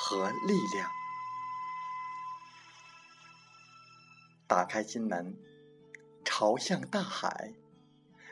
[0.00, 0.90] 和力量。
[4.46, 5.36] 打开心门，
[6.24, 7.52] 朝向大海。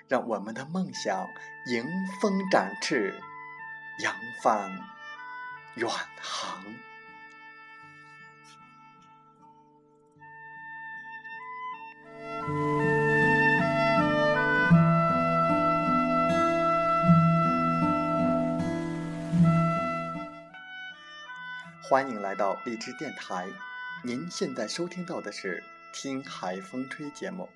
[0.09, 1.27] 让我们的梦想
[1.67, 1.85] 迎
[2.21, 3.21] 风展翅，
[3.99, 4.71] 扬帆
[5.75, 6.65] 远航。
[21.89, 23.49] 欢迎来到荔枝电台，
[24.03, 25.63] 您现在收听到的是
[25.97, 27.49] 《听海风吹》节目。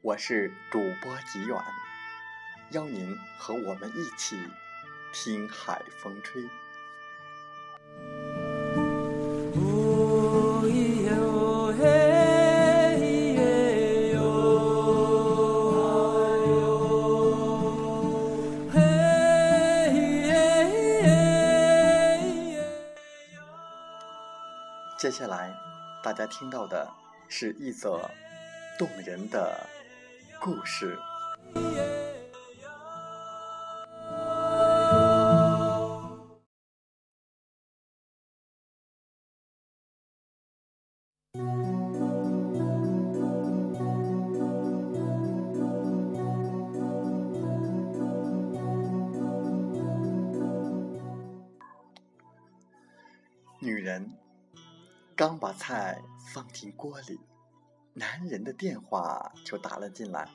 [0.00, 1.62] 我是主播吉远，
[2.70, 4.38] 邀您和我们一起
[5.12, 6.48] 听海风吹。
[25.02, 25.52] 接下来，
[26.00, 26.88] 大家听到的
[27.28, 28.08] 是一则
[28.78, 29.66] 动人的。
[30.40, 30.96] 故事。
[53.60, 54.08] 女人
[55.22, 56.02] 刚把菜
[56.34, 57.20] 放进锅里。
[57.92, 60.28] 男人的电话就打了进来，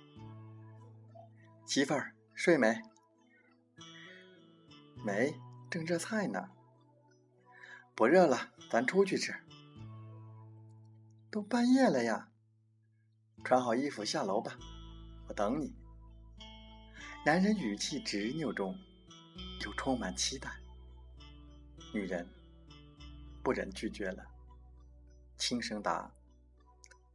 [1.65, 2.81] 媳妇儿睡没？
[5.03, 5.37] 没，
[5.69, 6.51] 正热菜呢。
[7.95, 9.35] 不热了，咱出去吃。
[11.29, 12.29] 都半夜了呀，
[13.43, 14.57] 穿好衣服下楼吧，
[15.27, 15.75] 我等你。
[17.25, 18.73] 男人语气执拗中
[19.65, 20.49] 又充满期待，
[21.93, 22.25] 女人
[23.43, 24.23] 不忍拒绝了，
[25.37, 26.11] 轻声答。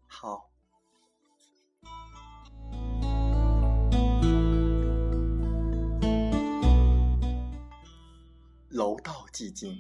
[0.07, 0.49] 好。
[8.71, 9.77] 楼道寂静，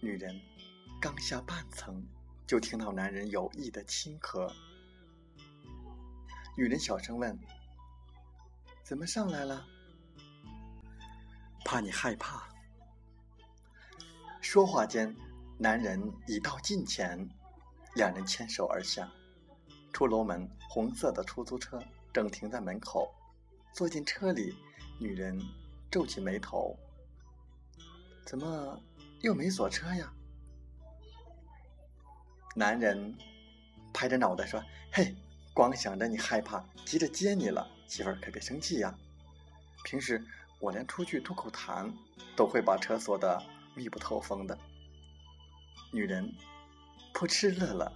[0.00, 0.34] 女人
[1.00, 2.02] 刚下半层，
[2.46, 4.50] 就听到男人有意的轻咳。
[6.56, 7.38] 女人小声问
[8.82, 9.66] ：“怎么上来了？”
[11.62, 12.48] 怕你害怕。
[14.40, 15.14] 说话间，
[15.58, 17.28] 男人已到近前，
[17.96, 19.10] 两人牵手而下。
[19.92, 23.12] 出楼门，红色的出租车正停在门口。
[23.72, 24.54] 坐进车里，
[24.98, 25.40] 女人
[25.90, 26.78] 皱起眉头
[28.24, 28.78] ：“怎么
[29.22, 30.12] 又没锁车呀？”
[32.54, 33.16] 男人
[33.92, 35.14] 拍着脑袋说：“嘿，
[35.54, 38.94] 光想着你害怕，急着接你了，媳妇儿可别生气呀。
[39.84, 40.22] 平时
[40.60, 41.90] 我连出去吐口痰，
[42.34, 43.42] 都会把车锁得
[43.74, 44.58] 密不透风的。”
[45.92, 46.30] 女人
[47.18, 47.90] 扑哧乐了：“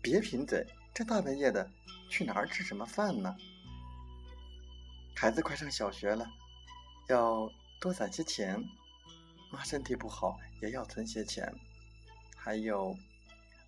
[0.00, 0.64] 别贫嘴。”
[0.94, 1.68] 这大半夜的，
[2.08, 3.36] 去哪儿吃什么饭呢？
[5.16, 6.24] 孩子快上小学了，
[7.08, 8.62] 要多攒些钱。
[9.50, 11.52] 妈身体不好，也要存些钱。
[12.36, 12.96] 还有，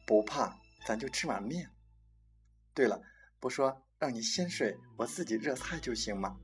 [0.07, 0.57] 不怕，
[0.87, 1.69] 咱就吃碗面。
[2.73, 3.03] 对了，
[3.41, 6.39] 不说让你先睡，我自己热菜就行吗？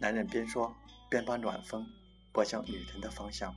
[0.00, 0.74] 男人边说
[1.08, 1.86] 边把暖风
[2.32, 3.54] 拨向女人的方向。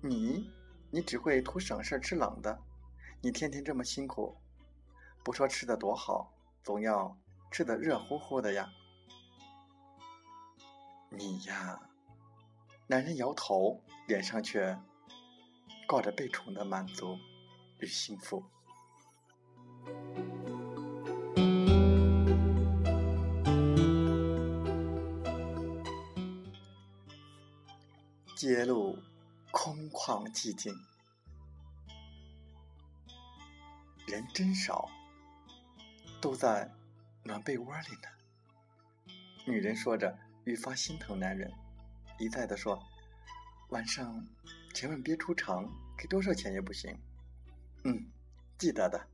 [0.00, 0.50] 你，
[0.90, 2.58] 你只会图省事吃冷的。
[3.20, 4.36] 你天天这么辛苦。
[5.22, 6.32] 不说吃的多好，
[6.62, 7.16] 总要
[7.50, 8.70] 吃的热乎乎的呀。
[11.10, 11.80] 你呀，
[12.86, 14.78] 男人摇头，脸上却
[15.86, 17.18] 挂着被宠的满足
[17.78, 18.42] 与幸福。
[28.36, 28.96] 揭露
[29.60, 30.72] 空旷寂静，
[34.06, 34.88] 人真少。
[36.20, 36.72] 都在
[37.24, 39.12] 暖被窝里呢。
[39.48, 41.52] 女人说着，愈发心疼男人，
[42.20, 42.80] 一再的说
[43.70, 44.24] ：“晚上
[44.74, 45.68] 千万别出城，
[45.98, 46.96] 给多少钱也不行。”
[47.82, 48.06] 嗯，
[48.58, 49.08] 记得的。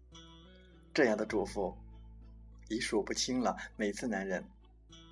[0.93, 1.75] 这样的嘱咐
[2.69, 3.57] 已数不清了。
[3.77, 4.47] 每次男人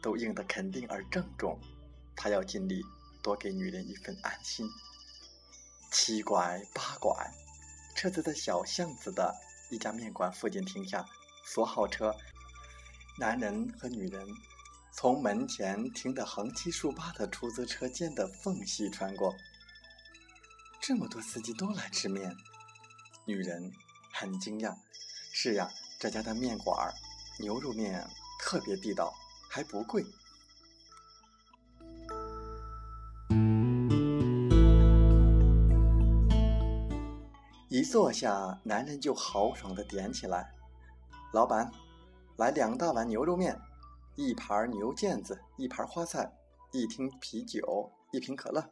[0.02, 1.58] 都应得肯定而郑重，
[2.14, 2.82] 他要尽力
[3.22, 4.68] 多给女人一份安心。
[5.92, 7.14] 七拐八拐，
[7.94, 9.34] 车子在小巷子的
[9.70, 11.04] 一家面馆附近停下，
[11.44, 12.16] 锁好车。
[13.18, 14.26] 男人和女人
[14.94, 19.36] 从门前停的横七竖八的出租车间的缝隙穿过。
[20.80, 22.34] 这么多司机都来吃面，
[23.26, 23.70] 女人
[24.14, 24.74] 很惊讶。
[25.30, 26.90] 是呀，这家的面馆
[27.38, 28.08] 牛肉面
[28.40, 29.12] 特别地道，
[29.50, 30.02] 还不贵。
[37.72, 40.52] 一坐下，男人就豪爽的点起来
[41.32, 41.72] ：“老板，
[42.36, 43.58] 来两大碗牛肉面，
[44.14, 46.30] 一盘牛腱子，一盘花菜，
[46.70, 48.62] 一听啤酒，一瓶可乐。”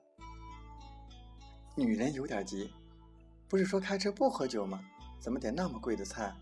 [1.75, 2.71] 女人有点急
[3.49, 4.79] ：“不是说开车不喝酒吗？
[5.19, 6.37] 怎么点那么贵的菜？”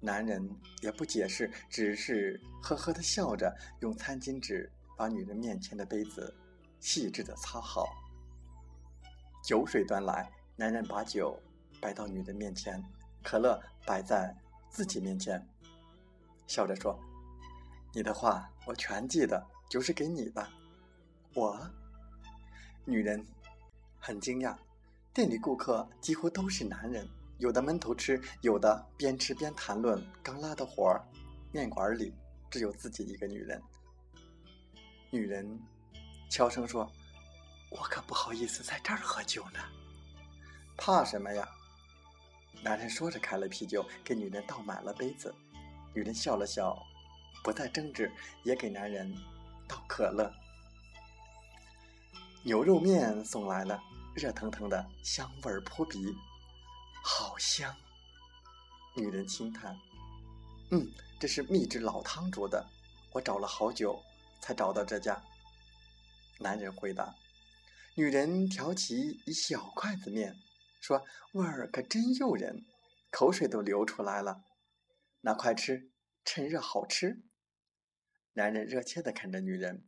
[0.00, 0.46] 男人
[0.82, 3.50] 也不解释，只是呵呵的笑着，
[3.80, 6.36] 用餐巾纸把女人面前的杯子
[6.78, 7.86] 细致的擦好。
[9.42, 11.34] 酒水端来，男人把酒。
[11.84, 12.82] 摆到女人面前，
[13.22, 14.34] 可乐摆在
[14.70, 15.46] 自己面前，
[16.46, 16.98] 笑着说
[17.92, 20.48] ：“你的话我全记得，酒是给你的。”
[21.36, 21.60] 我，
[22.86, 23.22] 女人
[24.00, 24.56] 很惊讶，
[25.12, 31.04] 店里顾客几乎都是男人，有的闷头吃，有的边吃边谈论刚拉的活儿。
[31.52, 32.14] 面馆里
[32.50, 33.62] 只有自己一个女人。
[35.10, 35.60] 女人
[36.30, 36.90] 悄声说
[37.70, 39.60] ：“我可不好意思在这儿喝酒呢。”
[40.78, 41.46] 怕什么呀？
[42.64, 45.34] 男人说着，开了啤酒，给女人倒满了杯子。
[45.94, 46.74] 女人笑了笑，
[47.42, 48.10] 不再争执，
[48.42, 49.14] 也给男人
[49.68, 50.32] 倒可乐。
[52.42, 53.78] 牛肉面送来了，
[54.14, 56.16] 热腾腾的，香味扑鼻，
[57.04, 57.76] 好香。
[58.96, 59.78] 女人轻叹
[60.72, 60.90] ：“嗯，
[61.20, 62.66] 这是秘制老汤煮的，
[63.12, 64.02] 我找了好久
[64.40, 65.22] 才找到这家。”
[66.40, 67.14] 男人回答。
[67.94, 70.34] 女人挑起一小筷子面。
[70.84, 71.02] 说
[71.32, 72.66] 味儿可真诱人，
[73.10, 74.44] 口水都流出来了。
[75.22, 75.90] 那快吃，
[76.26, 77.22] 趁热好吃。
[78.34, 79.86] 男人热切的看着女人，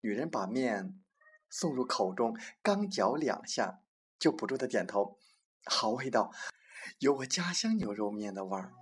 [0.00, 1.00] 女人把面
[1.48, 3.78] 送入口中，刚嚼两下，
[4.18, 5.20] 就不住的点头，
[5.66, 6.32] 好味道，
[6.98, 8.72] 有我家乡牛肉面的味儿。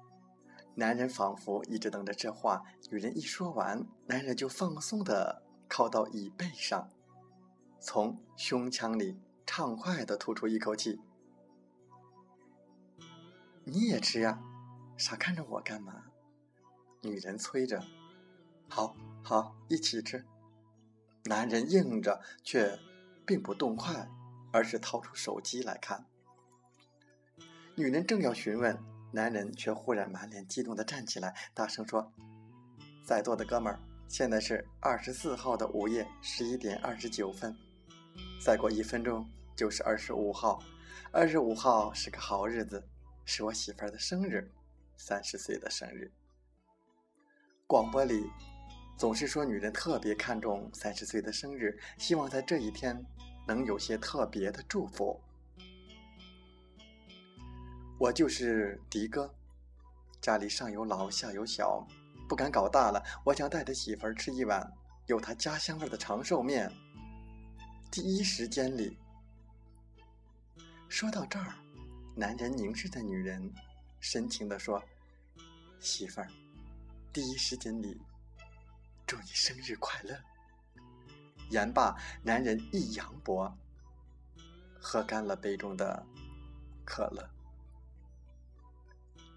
[0.77, 6.91] 男人仿佛一直等着这话，女人一说完，男人就放松的靠到椅背上，
[7.79, 10.99] 从胸腔里畅快的吐出一口气。
[13.69, 14.41] 你也吃呀，
[14.97, 16.05] 傻看着我干嘛？
[17.03, 17.83] 女人催着，
[18.69, 20.25] 好好一起吃。
[21.25, 22.79] 男人应着，却
[23.27, 24.09] 并不动筷，
[24.53, 26.07] 而是掏出手机来看。
[27.75, 28.79] 女人正要询问，
[29.11, 32.13] 男人却忽然满脸激动的站起来，大声说
[33.05, 37.53] ：“在座的哥们儿，现在是二十四号的午夜十一点二十九分，
[38.41, 40.63] 再过一分钟就是二十五号，
[41.11, 42.89] 二十五号是个好日子。”
[43.27, 44.49] 是我媳妇儿的生日，
[44.97, 46.13] 三十岁的生日。
[47.67, 48.31] 广播里
[48.97, 53.05] 总是说女人特别看重三十岁的生日，希望在这一天
[53.45, 55.21] 能有些特别的祝福。
[57.99, 59.35] 我就是迪哥，
[60.21, 61.85] 家里上有老下有小，
[62.29, 63.03] 不敢搞大了。
[63.25, 64.73] 我想带着媳妇儿吃一碗
[65.07, 66.73] 有她家乡味的长寿面。
[67.91, 68.97] 第一时间里，
[70.89, 71.66] 说到这儿。
[72.19, 73.53] 男人凝视着女人，
[74.01, 74.83] 深情地说
[75.79, 76.29] ：“媳妇儿，
[77.13, 78.01] 第一时间里，
[79.07, 80.19] 祝你生日快乐。”
[81.53, 83.55] 言罢，男人一扬脖，
[84.81, 86.07] 喝干了杯中的
[86.87, 87.29] 可乐。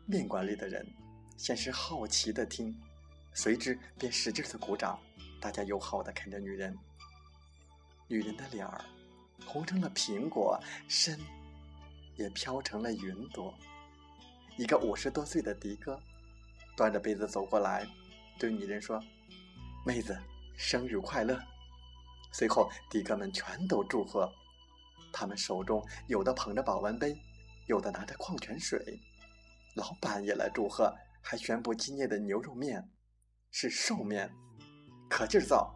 [0.06, 0.88] 面馆里的人
[1.36, 2.74] 先是好奇的听，
[3.34, 4.98] 随之便使劲的鼓掌，
[5.42, 6.74] 大家友好的看着女人。
[8.08, 8.86] 女人的脸儿
[9.46, 10.58] 红成了苹果，
[10.88, 11.20] 深。
[12.20, 13.58] 也飘成了云朵。
[14.58, 15.98] 一个五十多岁的的哥
[16.76, 17.88] 端着杯子走过来，
[18.38, 19.02] 对女人说
[19.88, 20.16] ：“妹子，
[20.58, 21.42] 生日快乐！”
[22.34, 24.30] 随后，的哥们全都祝贺。
[25.14, 27.18] 他们手中有的捧着保温杯，
[27.68, 29.00] 有的拿着矿泉水。
[29.76, 32.92] 老板也来祝贺，还宣布今夜的牛肉面
[33.50, 34.30] 是寿面，
[35.10, 35.74] 可劲儿造，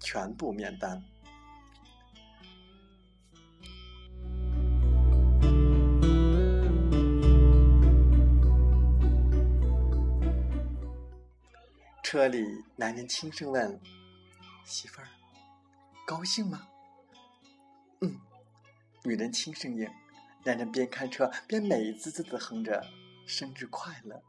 [0.00, 1.00] 全部面单。
[12.04, 13.80] 车里，男人轻声问
[14.66, 15.08] ：“媳妇儿，
[16.06, 16.68] 高兴吗
[18.02, 18.20] ？”“嗯。”
[19.02, 19.90] 女人轻声应。
[20.44, 22.84] 男人边开车边美滋滋的哼着
[23.26, 24.22] ：“生日快乐。”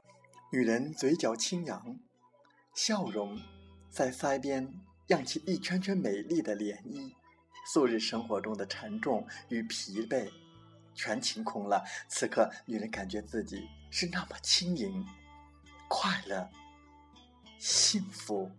[0.53, 1.99] 女人嘴角轻扬，
[2.73, 3.37] 笑容
[3.89, 4.73] 在腮边
[5.07, 7.13] 漾起一圈圈美丽的涟漪，
[7.73, 10.31] 素日生活中的沉重与疲惫
[10.93, 11.83] 全清空了。
[12.07, 15.05] 此刻，女人感觉自己是那么轻盈、
[15.89, 16.49] 快乐、
[17.57, 18.49] 幸福。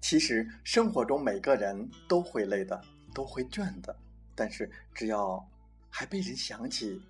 [0.00, 2.78] 其实，生活中每个人都会累的，
[3.14, 3.96] 都会倦的。
[4.34, 5.42] 但是，只要
[5.88, 7.00] 还被人想起，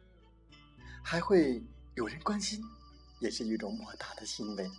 [1.02, 1.60] 还会
[1.96, 2.62] 有人关心，
[3.18, 4.70] 也是一种莫大的欣慰。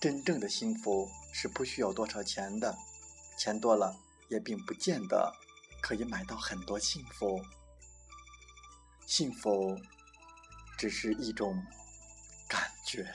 [0.00, 2.74] 真正的幸福是不需要多少钱的，
[3.38, 3.94] 钱多了
[4.32, 5.30] 也并不见得
[5.82, 7.38] 可以买到很多幸福。
[9.06, 9.78] 幸福
[10.78, 11.54] 只是一种
[12.48, 13.06] 感觉。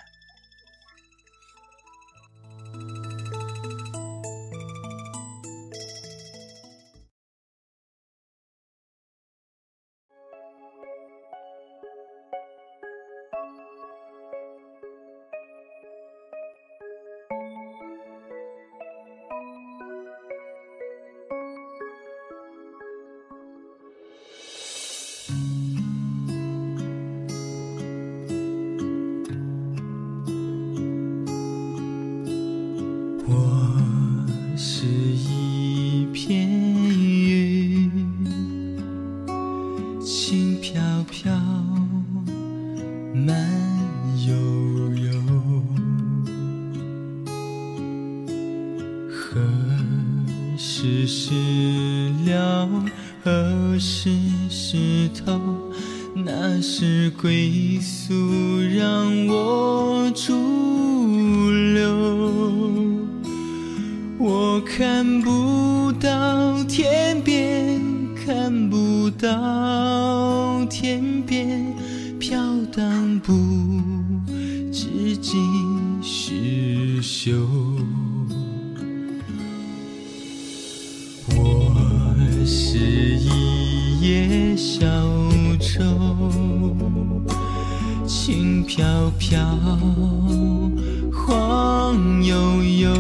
[50.88, 51.34] 是石
[52.24, 52.70] 料，
[53.22, 54.10] 何时
[54.50, 55.38] 石头？
[56.15, 58.13] 那是归宿，
[58.74, 61.84] 让我驻留。
[64.17, 67.82] 我看不到天边，
[68.15, 71.65] 看不到天边，
[72.17, 72.39] 飘
[72.72, 73.34] 荡不
[74.72, 77.36] 知今是休。
[89.29, 89.38] 飘，
[91.12, 92.93] 晃悠悠，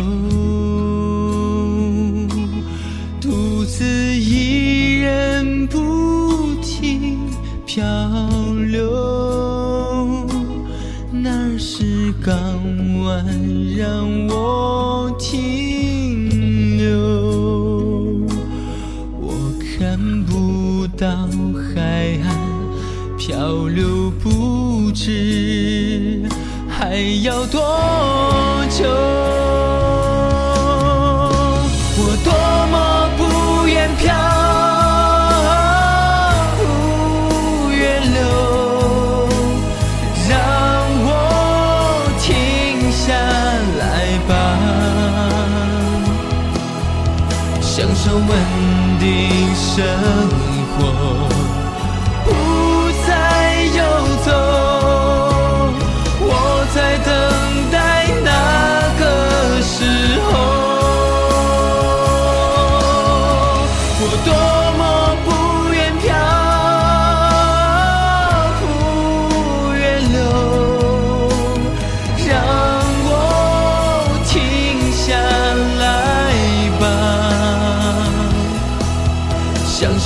[3.21, 7.17] 独自一人不停
[7.65, 7.85] 漂
[8.69, 10.27] 流。
[11.13, 12.35] 那是港
[13.05, 13.25] 湾，
[13.77, 18.27] 让我停留。
[19.21, 19.31] 我
[19.79, 21.07] 看不到。
[21.73, 22.27] 海岸
[23.17, 25.46] 漂流不知
[26.97, 27.61] 还要多
[28.71, 28.89] 久，
[31.95, 32.33] 我多
[32.71, 32.75] 么
[33.15, 33.21] 不
[33.67, 34.15] 愿漂，
[36.57, 38.19] 不愿流，
[40.27, 40.33] 让
[41.05, 41.07] 我
[42.19, 42.25] 停
[42.91, 43.13] 下
[43.77, 44.31] 来吧，
[47.61, 48.27] 享受稳
[48.99, 49.05] 定
[49.53, 49.85] 生
[50.29, 50.36] 活。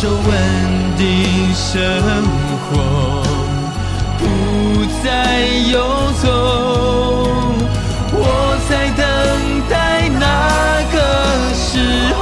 [0.01, 1.79] 享受稳定生
[2.58, 3.22] 活，
[4.17, 4.24] 不
[5.03, 5.77] 再游
[6.13, 6.25] 走，
[8.12, 9.05] 我在等
[9.70, 10.98] 待那个
[11.53, 11.77] 时
[12.15, 12.20] 候。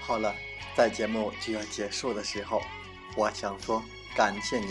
[0.00, 0.34] 好了，
[0.76, 2.60] 在节目就要结束的时候，
[3.16, 3.82] 我想说
[4.14, 4.68] 感谢您，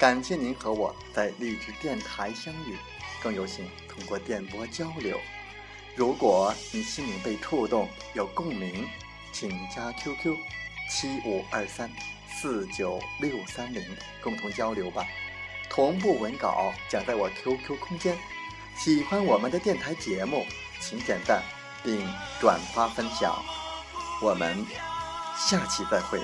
[0.00, 2.76] 感谢您和我在励志电台相遇，
[3.24, 3.66] 更有幸。
[3.88, 5.18] 通过电波交流，
[5.96, 8.86] 如果你心灵被触动，有共鸣，
[9.32, 10.36] 请加 QQ
[10.90, 11.90] 七五二三
[12.28, 13.82] 四九六三零
[14.20, 15.06] 共同交流吧。
[15.70, 18.18] 同步文稿将在我 QQ 空间。
[18.76, 20.44] 喜欢我们的电台节目，
[20.80, 21.42] 请点赞
[21.82, 22.06] 并
[22.40, 23.34] 转发分享。
[24.20, 24.66] 我们
[25.38, 26.20] 下期再会。